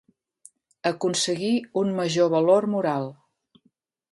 Aconseguí 0.91 1.51
un 1.83 1.93
major 1.99 2.33
valor 2.37 2.69
moral. 2.77 3.07